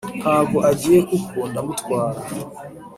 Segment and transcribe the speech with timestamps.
[0.21, 2.19] ntago agiye kuko ndamutwara